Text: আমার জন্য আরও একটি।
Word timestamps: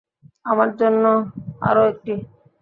আমার 0.45 0.69
জন্য 0.79 1.03
আরও 1.61 1.81
একটি। 1.91 2.13